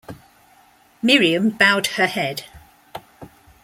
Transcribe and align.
Miriam 1.03 1.51
bowed 1.51 1.85
her 1.85 2.07
head. 2.07 2.45